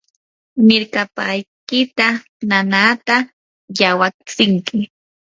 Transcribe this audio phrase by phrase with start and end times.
[0.67, 2.07] mirkapaykita
[2.49, 3.15] nanaata
[3.79, 4.77] yawatsinki.